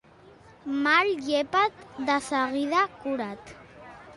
Mal 0.87 1.09
llepat, 1.27 1.85
de 2.09 2.17
seguida 2.31 2.81
curat. 3.05 3.57